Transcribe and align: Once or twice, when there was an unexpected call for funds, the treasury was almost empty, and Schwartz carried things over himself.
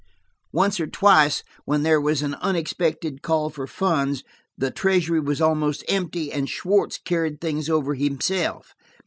Once 0.51 0.79
or 0.79 0.87
twice, 0.87 1.43
when 1.65 1.83
there 1.83 2.01
was 2.01 2.23
an 2.23 2.33
unexpected 2.41 3.21
call 3.21 3.51
for 3.51 3.67
funds, 3.67 4.23
the 4.57 4.71
treasury 4.71 5.19
was 5.19 5.39
almost 5.39 5.83
empty, 5.87 6.31
and 6.31 6.49
Schwartz 6.49 6.97
carried 6.97 7.39
things 7.39 7.69
over 7.69 7.93
himself. 7.93 8.73